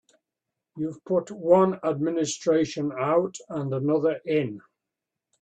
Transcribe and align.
You've 0.77 1.03
put 1.05 1.29
one 1.29 1.79
administration 1.83 2.91
out 2.91 3.37
and 3.49 3.71
another 3.71 4.19
in. 4.25 4.59